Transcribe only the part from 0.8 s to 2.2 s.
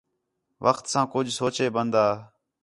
ساں کُج سوچے بندہ